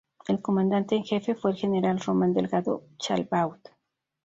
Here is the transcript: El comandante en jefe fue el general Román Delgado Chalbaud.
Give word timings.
El 0.27 0.41
comandante 0.41 0.95
en 0.95 1.03
jefe 1.03 1.35
fue 1.35 1.51
el 1.51 1.57
general 1.57 1.99
Román 1.99 2.33
Delgado 2.33 2.85
Chalbaud. 2.97 3.59